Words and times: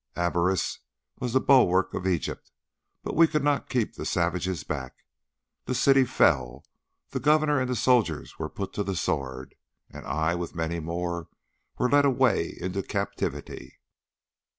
Abaris 0.15 0.79
was 1.19 1.33
the 1.33 1.39
bulwark 1.39 1.93
of 1.93 2.07
Egypt, 2.07 2.51
but 3.03 3.15
we 3.15 3.27
could 3.27 3.43
not 3.43 3.69
keep 3.69 3.93
the 3.93 4.03
savages 4.03 4.63
back. 4.63 5.05
The 5.65 5.75
city 5.75 6.05
fell. 6.05 6.65
The 7.11 7.19
Governor 7.19 7.59
and 7.61 7.69
the 7.69 7.75
soldiers 7.75 8.39
were 8.39 8.49
put 8.49 8.73
to 8.73 8.83
the 8.83 8.95
sword, 8.95 9.53
and 9.91 10.03
I, 10.07 10.33
with 10.33 10.55
many 10.55 10.79
more, 10.79 11.27
was 11.77 11.91
led 11.91 12.05
away 12.05 12.51
into 12.59 12.81
captivity. 12.81 13.77